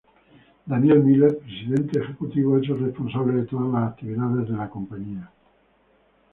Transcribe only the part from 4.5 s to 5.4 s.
la compañía.